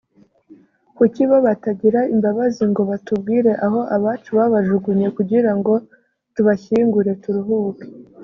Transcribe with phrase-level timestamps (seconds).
[0.97, 5.73] kuki bo batagira imbabazi ngo batubwire aho abacu babajugunye kugira ngo
[6.33, 7.87] tubashyingure turuhuke